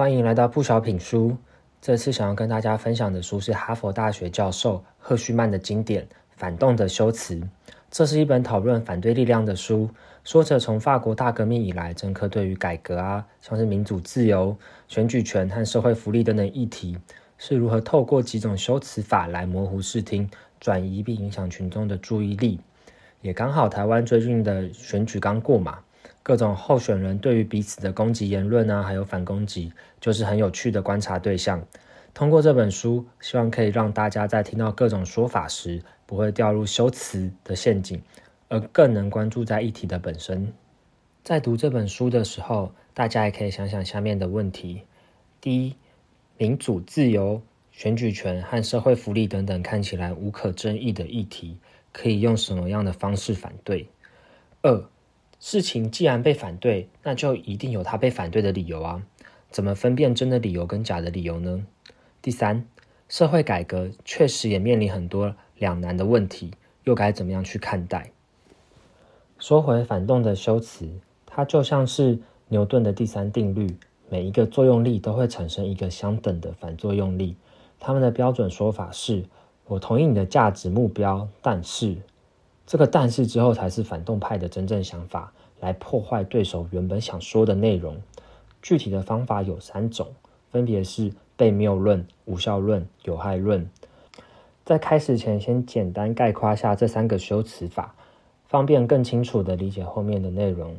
[0.00, 1.36] 欢迎来到不小品书。
[1.78, 7.34] 这次想要跟大家分享的书是哈佛大学教授赫胥曼的经典《反动的修辞》。
[7.90, 9.90] 这是一本讨论反对力量的书，
[10.24, 14.56] 说着从法国大革命以来，政客对于改革啊，像是民主自由、
[14.88, 16.96] 选举权和社会福利等等议题，
[17.36, 20.26] 是如何透过几种修辞法来模糊视听、
[20.58, 22.58] 转移并影响群众的注意力。
[23.20, 25.78] 也刚好台湾最近的选举刚过嘛。
[26.22, 31.66] 各种候选人对于彼此的攻击言论啊，还有反攻击，就是很有趣的观察对象。
[32.12, 38.02] 通过这本书，希望可以让大家在听到各种说法时，不会掉入修辞的陷阱，
[38.48, 40.52] 而更能关注在议题的本身。
[41.22, 44.82] 在读这本书的时候，大家也可以想想下面的问题：
[45.40, 45.76] 第一，
[46.36, 47.40] 民主、自由、
[47.70, 51.56] 选举权和社会福利等等看起来无可争议的议题，
[51.92, 53.88] 可以用什么样的方式反对？
[54.62, 54.84] 二。
[55.40, 59.02] 事情既然被反对，那就一定有他被反对的理由啊！
[59.50, 61.64] 怎么分辨真的理由跟假的理由呢？
[62.20, 62.66] 第三，
[63.08, 66.52] 社会改革确实也面临很多两难的问题，
[66.84, 68.12] 又该怎么样去看待？
[69.38, 70.86] 说回反动的修辞，
[71.24, 73.78] 它就像是牛顿的第三定律，
[74.10, 77.34] 每一个作用力都会产生一个相等的反作用力。
[77.78, 79.24] 他们的标准说法是：
[79.64, 81.96] 我同意你的价值目标，但是。
[82.70, 88.00] 这个但是之后才是反动派的真正想法，来破坏对手原本想说的内容。
[88.62, 90.06] 具体的方法有三种，
[90.52, 93.68] 分别是被谬论、无效论、有害论。
[94.64, 97.92] 在开始前，先简单概括下这三个修辞法，
[98.46, 100.76] 方便更清楚的理解后面的内容。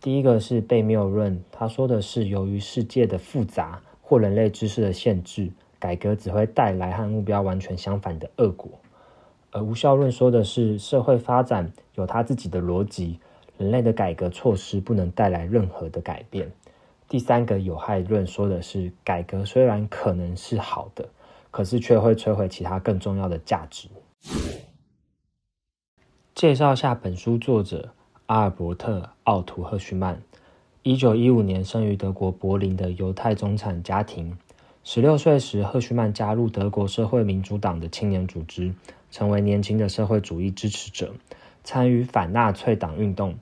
[0.00, 8.70] 第一个是被谬论，他说的是由于世界的复杂或人类知识的限制，改革只会带来和目标完全相反的恶果。
[9.52, 13.18] 而无效论说的是社会发展有它自己的逻辑，
[13.58, 16.50] 人类的改革措施不能带来任何的改变。
[17.08, 21.08] 第三个有害论说的是改革虽然可能是好的，
[21.50, 23.88] 可是却会摧毁其他更重要的价值。
[26.34, 27.90] 介绍下本书作者
[28.26, 30.22] 阿尔伯特·奥图·赫胥曼，
[30.84, 34.38] 一九一五年生于德国柏林的犹太中产家庭。
[34.82, 38.74] 十六岁时，赫胥曼加入德国社会民主党的青年组织。
[39.10, 41.12] 成为年轻的社会主义支持者，
[41.64, 43.34] 参与反纳粹党运动。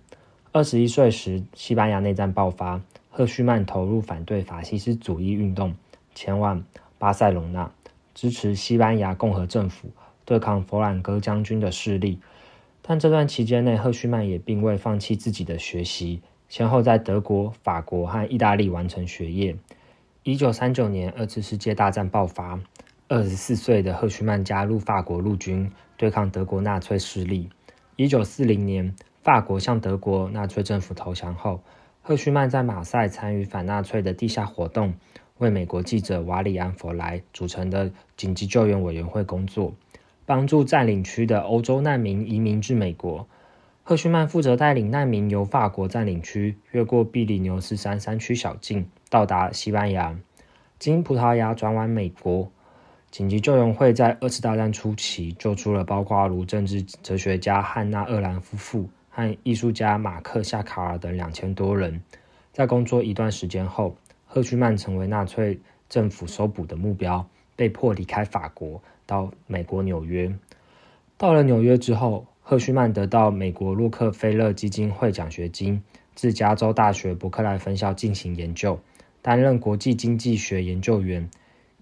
[0.50, 5.74] 二十一岁时，西班牙内战爆发，赫胥曼投入反对法西斯主义运动，
[6.14, 6.64] 前往
[6.98, 7.70] 巴塞隆纳，
[8.14, 9.90] 支持西班牙共和政府
[10.24, 12.18] 对抗弗朗哥将军的势力。
[12.80, 19.54] 但这段期间内，赫胥曼也并未放弃自己的学习，先后在德国、法国和意大利完成学业。
[20.24, 22.60] 一九三九年，二次世界大战爆发。
[23.06, 27.48] 二十四岁的赫胥曼加入法国陆军，对抗德国纳粹势力。
[27.96, 31.62] 一九四零年，法国向德国纳粹政府投降后，
[32.02, 34.92] 赫胥曼在马赛参与反纳粹的地下活动，
[35.38, 39.72] 为美国记者瓦里安·弗莱组成的紧急救援委员会工作，
[40.26, 43.26] 帮助占领区的欧洲难民移民至美国。
[43.88, 50.14] 赫胥曼负责带领难民由法国占领区越过比利牛斯山山区小径，到达西班牙，
[50.78, 52.52] 经葡萄牙转往美国。
[53.10, 61.98] 紧急救援会在二次大战初期救出了包括如政治哲学家汉娜·厄兰夫妇和艺术家马克·夏卡尔等两千多人。
[62.52, 63.96] 在工作一段时间后，
[64.26, 70.30] 赫胥曼成为纳粹政府搜捕的目标，被迫离开法国，到美国纽约。
[71.16, 75.82] 到了纽约之后，赫胥曼得到美国洛克菲勒基金会奖学金，
[76.14, 78.80] 至加州大学伯克莱分校进行研究，
[79.20, 81.28] 担任国际经济学研究员。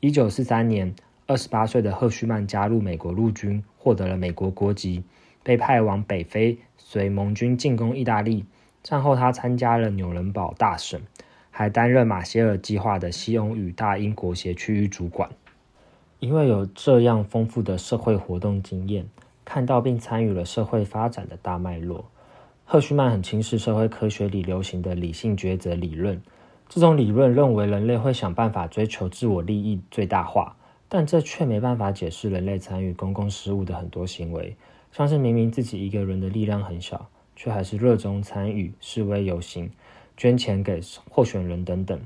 [0.00, 0.92] 一九四三年。
[1.28, 5.04] 二十八岁的赫胥曼加入美国陆军，获得了美国国籍，
[5.44, 8.44] 被派往北非，随盟军进攻意大利。
[8.82, 11.00] 战后，他参加了纽伦堡大审，
[11.52, 15.30] 还担任马歇尔计划的西欧与大英国协区域主管。
[16.18, 19.06] 因为有这样丰富的社会活动经验，
[19.46, 22.04] 看到并参与了社会发展的大脉络，
[22.66, 26.20] 赫胥曼很轻视社会科学里流行的理性抉择理论。
[26.68, 30.54] 这种理论认为，人类会想办法追求自我利益最大化。
[30.88, 34.56] 但这却没办法解释人类参与公共事务的很多行为，
[34.92, 39.68] 像是明明自己一个人的力量很小，却还是热衷参与示威游行、
[40.16, 42.00] 捐钱给候选人等等。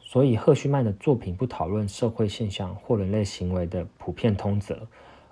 [0.00, 4.86] 所以，赫胥曼的作品不讨论社会现象或人类行为的普遍通则，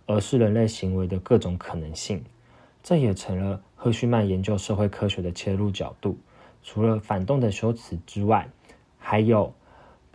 [0.06, 2.24] 而是人类行为的各种可能性。
[2.82, 6.16] 这也成了赫胥曼研究社会科学的切入角度。
[6.62, 8.48] 除了反动的修辞之外，
[8.98, 9.52] 还有。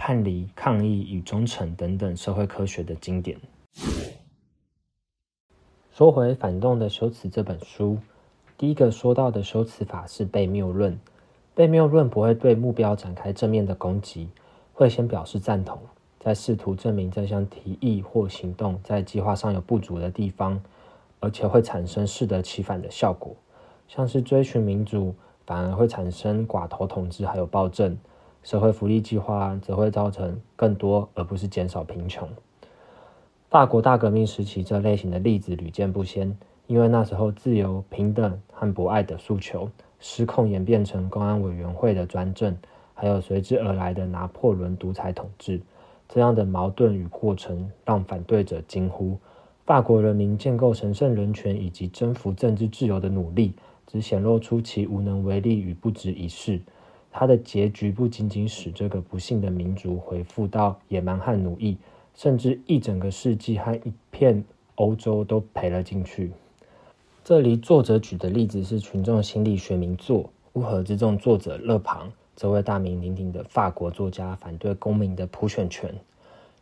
[0.01, 3.37] 叛离、抗议与忠诚等等社会科学的经典。
[5.91, 7.97] 说回《反动的修辞》这本书，
[8.57, 10.97] 第一个说到的修辞法是被谬论。
[11.53, 14.29] 被谬论不会对目标展开正面的攻击，
[14.71, 15.77] 会先表示赞同，
[16.19, 20.61] 在试图证明这项提议或行动在计划上有不足的地方，
[21.21, 23.33] 而且会产生适得其反的效果，
[23.87, 27.95] 像是追寻民主，反而会产生寡头统治还有暴政；
[28.43, 32.27] 社会福利计划则会造成更多而不是减少贫穷。
[33.49, 36.37] 法国大革命时期这类型的例子屡见不鲜，
[36.67, 39.69] 因为那时候自由、平等和博爱的诉求
[39.99, 42.55] 失控，演变成公安委员会的专政，
[42.93, 45.61] 还有随之而来的拿破仑独裁统治。
[46.09, 49.17] 这样的矛盾与过程，让反对者惊呼：
[49.65, 53.53] 法国人民建构神圣人权以及征服政治自由的努力，
[53.87, 56.59] 只显露出其无能为力与不值一试。
[57.11, 61.77] 它的结局不仅仅使这个不幸的民族回复到野蛮和奴役。
[62.15, 64.43] 甚至一整个世纪和一片
[64.75, 66.33] 欧洲都赔了进去。
[67.23, 70.23] 这里作者举的例子是群众心理学名作
[70.53, 75.93] 《乌合之众》作者勒庞，这位大名鼎鼎的法国作家反对公民的普选权。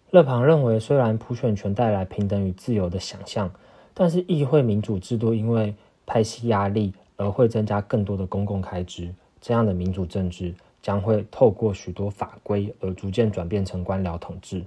[0.10, 3.52] 勒庞认为，虽然普选权带来平等与自由的想象，
[3.94, 5.76] 但是议会民主制度因为
[6.08, 9.14] 派系压力而会增加更多的公共开支。
[9.40, 10.52] 这样的民主政治
[10.82, 14.64] 将会透过许多法规而逐渐转变成官僚统治。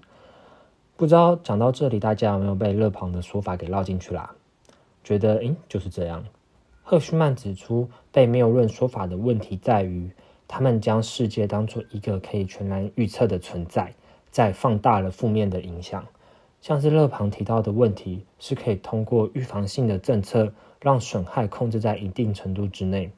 [0.96, 4.30] 不知道讲到这里，大家有没有被勒庞的说法给绕进去啦？
[5.02, 6.24] 觉得诶就是这样。
[6.84, 10.08] 赫胥曼指出，被谬论说法的问题在于，
[10.52, 13.94] 他们将世界当作一个可以全然预测的存在，
[14.32, 16.04] 在放大了负面的影响。
[16.60, 20.52] 像是勒庞提到的问题，是可以通过预防性的政策，
[20.82, 23.12] 让损害控制在一定程度之内。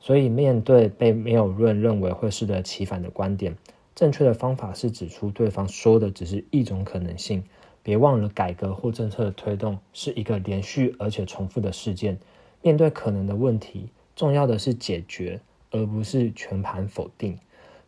[0.00, 3.54] 所以，面对被谬论认为会适得其反的观点。
[3.94, 7.44] 正确的方法是指出对方说的只是一种可能性。
[7.82, 12.18] 别忘了，改革或政策的推动是一个连续而且重复的事件。
[12.62, 17.38] 面对可能的问题，重要的是解决，而不是全盘否定。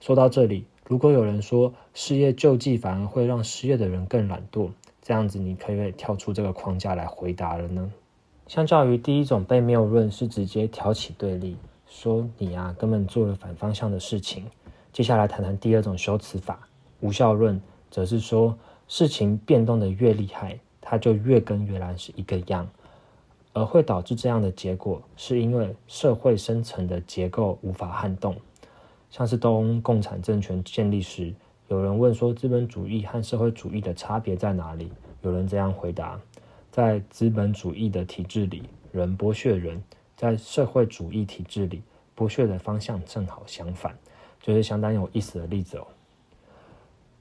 [0.01, 4.71] 说到这里，如果有人说失业救济反而会让失业的人更懒惰，
[5.01, 7.93] 这样子你可以跳出这个框架来回答了呢？
[8.49, 11.57] 相较于第一种被谬论是直接挑起对立，
[11.87, 14.45] 说你啊根本做了反方向的事情。
[14.93, 16.69] 接下来谈谈第二种修辞法，
[17.01, 18.59] 无效论，则是说
[18.89, 22.69] 事情变动的越厉害，它就越跟原来是一个样，
[23.53, 28.35] 而会导致这样的结果，是因为社会深层的结构无法撼动。
[29.11, 31.35] 像是东共产政权建立时，
[31.69, 34.91] 有人问说资本主义和社会主义的差别在哪里？
[35.21, 36.19] 有人这样回答：
[36.71, 39.79] 在资本主义的体制里，人剥削人；
[40.17, 41.83] 在社会主义体制里，
[42.17, 43.97] 剥削的方向正好相反。
[44.41, 45.87] 就是相当有意思的例子哦。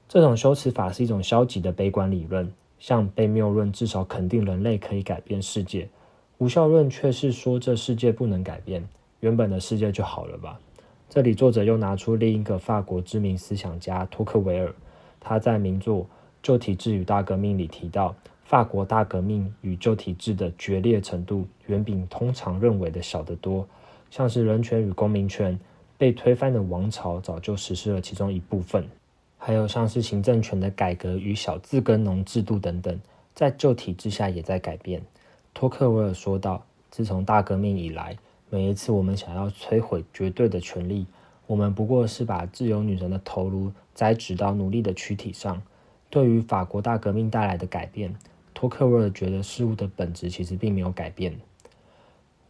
[0.08, 5.88] 这种修辞法是一种消极的悲观理论，像被谬论至少肯定人类可以改变世界，
[6.38, 8.88] 无效论却是说这世界不能改变，
[9.20, 10.58] 原本的世界就好了吧。
[11.08, 14.74] 这里作者又拿出另一个法国知名思想家托克维尔，
[15.20, 16.02] 他在名作
[16.42, 18.14] 《旧体制与大革命》里提到，
[18.44, 23.66] 法国大革命与旧体制的决裂程度远比通常认为的小得多，
[24.10, 25.58] 像是人权与公民权。
[25.98, 28.84] 被推翻的王朝早就实施了其中一部分，
[29.38, 32.98] 还有像是行政权的改革与小自耕农制度等等，
[33.36, 35.00] 在旧体制下也在改变。
[35.54, 38.16] 托克维尔说道：“自从大革命以来，
[38.50, 41.06] 每一次我们想要摧毁绝对的权利，
[41.46, 45.62] 我们不过是把自由女神的头颅栽植到奴隶的躯体上。
[46.10, 48.14] 对于法国大革命带来的改变，
[48.52, 51.38] 托克维尔觉得事物的本质其实并没有改变。”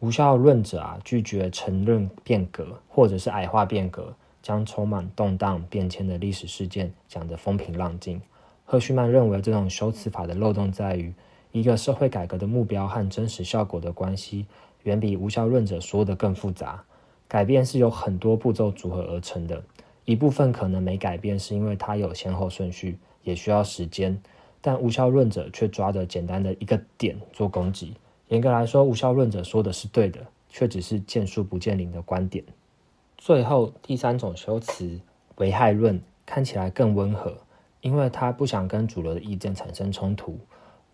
[0.01, 4.13] 无效论者啊，拒绝承认变革，或者是矮化变革，
[4.43, 8.21] 将充满动荡变迁的历史事件讲得风平浪静。
[8.65, 11.15] 赫胥曼认为，这种修辞法的漏洞在于，
[11.53, 14.47] 一个社会改革的目标和真实效果的关系，
[14.83, 16.83] 远比无效论者说的更复杂。
[17.29, 19.63] 改变是由很多步骤组合而成的，
[20.05, 24.21] 一部分可能没改变，是因为它有先后顺序，也需要时间。
[24.61, 27.95] 但无效论者却抓着简单的一个点做攻击。
[28.29, 32.45] 严格来说，无效论者说的是对的，却只是见树不见林的观点。
[33.19, 35.01] 最后，第三种修辞
[35.37, 37.37] 危害论看起来更温和，
[37.81, 40.39] 因为他不想跟主流的意见产生冲突。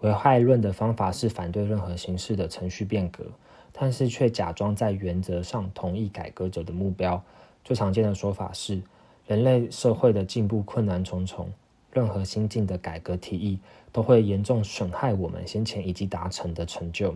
[0.00, 3.25] 危害论的方法是反对任何形式的程序变革，
[3.73, 7.23] 但是却假装在原则上同意改革者的目标。
[7.64, 8.81] 最常见的说法是，
[9.26, 11.52] 人类社会的进步困难重重，
[11.93, 13.59] 任何新进的改革提议
[13.90, 17.14] 都会严重损害我们先前已经达成的成就。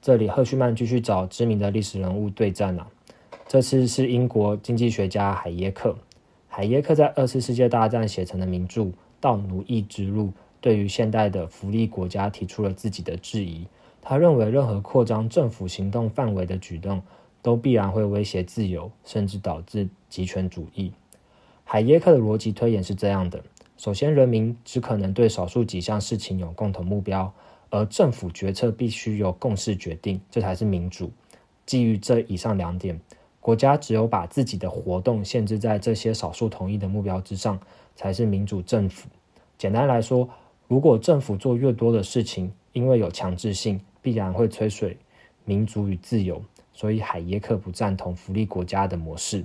[0.00, 2.86] 这里，赫胥曼继续找知名的历史人物对战啊。
[3.46, 5.96] 这次是英国经济学家海耶克。
[6.48, 8.82] 海耶克在二次世界大战写成的名著
[9.20, 10.28] 《到奴役之路》，
[10.66, 13.68] 对于现代的福利国家提出了自己的质疑。
[14.02, 17.00] 他认为，任何扩张政府行动范围的举动，
[17.40, 20.92] 都必然会威胁自由，甚至导致极权主义。
[21.62, 23.40] 海耶克的逻辑推演是这样的：
[23.76, 27.32] 首先，人民只可能对少数几项事情有共同目标，
[27.70, 31.12] 而政府决策必须由共识决定，这才是民主。
[31.64, 33.00] 基于这以上两点，
[33.38, 37.56] 国家只有把自己的活动限制在这些少数同意的目标之上，
[37.94, 39.08] 才是民主政府。
[39.56, 40.28] 简单来说，
[40.68, 44.96] 如果政府做越多的事情，因为有强制性，必然会摧毁
[45.44, 46.42] 民主与自由。
[46.72, 49.44] 所以海耶克不赞同福利国家的模式。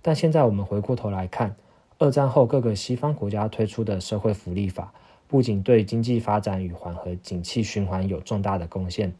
[0.00, 1.56] 但现在我们回过头来看，
[1.98, 4.92] 二战后各个西方国家推出的社会福利法，
[5.26, 9.12] 不仅对经济发展与缓和景气循环有重大的贡献。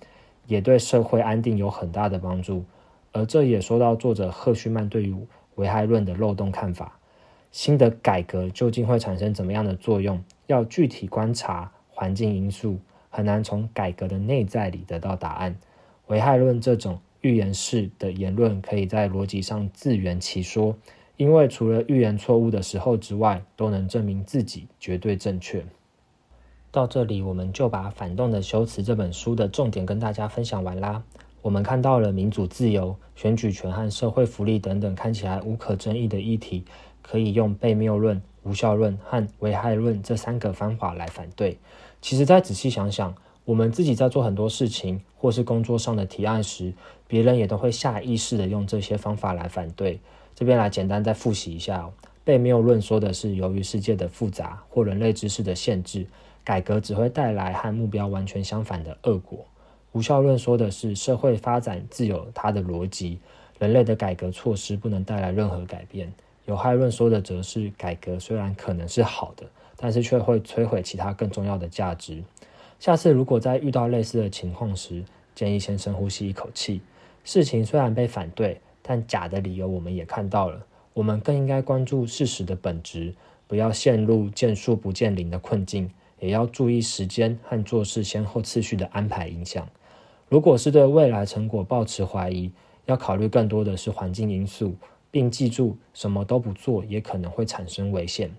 [0.47, 2.65] 也对社会安定有很大的帮助，
[3.13, 5.15] 而这也说到作者赫胥曼对于
[5.57, 6.99] 危害论的漏洞看法。
[7.51, 10.23] 新的改革究竟会产生怎么样的作用？
[10.49, 15.57] 要具体观察环境因素，很难从改革的内在里得到答案。
[16.09, 20.77] 危害论这种预言式的言论，可以在逻辑上自圆其说，
[21.17, 25.65] 因为除了预言错误的时候之外，都能证明自己绝对正确。
[26.71, 31.03] 到这里，我们就把《反动的修辞》这本书的重点跟大家分享完啦。
[31.43, 36.65] 我们看到了民主自由、选举权和社会福利等等看起来无可争议的议题，
[37.01, 41.59] 可以用被谬论、无效论和危害论这三个方法来反对。
[42.01, 43.15] 其实再仔细想想，
[43.45, 46.73] 我们自己在做很多事情或是工作上的提案时，
[47.07, 50.01] 别人也都会下意识的用这些方法来反对。
[50.35, 51.91] 这边来简单再复习一下：
[52.25, 56.07] 被谬论说的是由于世界的复杂或人类知识的限制。
[56.45, 59.45] 改革只会带来和目标完全相反的恶果。
[59.93, 63.19] 无效论说的是社会发展自有它的逻辑，
[63.59, 66.11] 人类的改革措施不能带来任何改变。
[66.49, 69.45] 有害论说的则是改革虽然可能是好的，
[69.77, 72.25] 但是却会摧毁其他更重要的价值。
[72.81, 76.81] 下次如果在遇到类似的情况时，建议先深呼吸一口气。
[77.23, 80.65] 事情虽然被反对，但假的理由我们也看到了。
[80.95, 83.15] 我们更应该关注事实的本质，
[83.47, 85.91] 不要陷入见树不见林的困境。
[86.19, 89.69] 也要注意时间和做事先后次序的安排影响。
[90.31, 92.51] 如果是对未来成果抱持怀疑，
[92.87, 94.75] 要考虑更多的是环境因素，
[95.11, 98.31] 并记住什么都不做也可能会产生危险。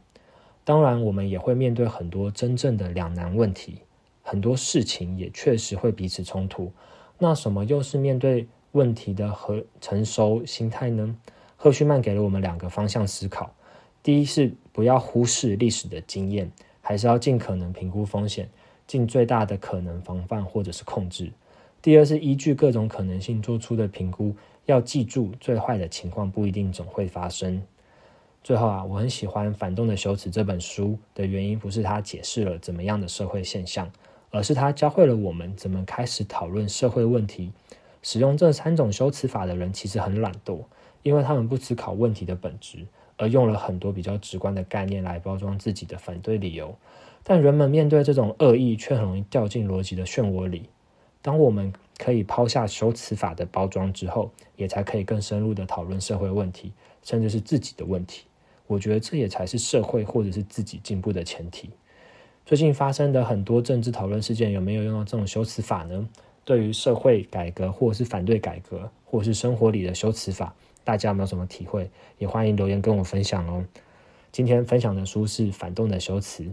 [0.63, 3.79] 当然，我们也会面对很多真正的两难问题，
[4.21, 6.71] 很多事情也确实会彼此冲突。
[7.17, 11.15] 那什么又是面对问题的和成熟心态呢？
[11.55, 13.53] 赫胥曼给了我们两个方向思考：
[14.01, 16.51] 第一是不要忽视历史的经验。
[16.81, 18.49] 还是要尽可能评估风险，
[18.87, 21.31] 尽最大的可能防范或者是控制。
[21.83, 24.35] 第二是依据各种可能性做出的评估，
[24.71, 27.61] 要记住最坏的情况不一定总会发生。
[28.43, 33.91] 最后啊，我很喜欢《反动的修辞》这本书的原因，不是它解释了怎么样的社会现象，
[34.31, 37.51] 而是它教会了我们怎么开始讨论社会问题。
[38.01, 40.61] 使用这三种修辞法的人其实很懒惰，
[41.03, 42.85] 因为他们不思考问题的本质。
[43.21, 46.73] 而用了很多比较直观的概念来包装自己的反对理由，
[47.21, 50.69] 但人们面对这种恶意，却很容易掉进逻辑的漩涡里。
[51.21, 56.71] 当我们可以抛下修辞法的包装之后，也才可以更深入的讨论社会问题，
[57.03, 58.25] 甚至是自己的问题。
[58.67, 61.69] 我觉得这也才是社会或者是自己进步的前提。
[62.45, 66.07] 最近发生的很多政治讨论事件，有没有用到这种修辞法呢？
[66.45, 70.55] 对于社会改革，或者是反对改革，或者是生活里的修辞法？
[70.83, 71.89] 大家有没有什么体会？
[72.17, 73.65] 也欢迎留言跟我分享哦。
[74.31, 76.43] 今天分享的书是《反动的修辞》，